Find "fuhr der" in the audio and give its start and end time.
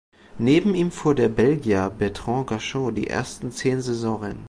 0.89-1.29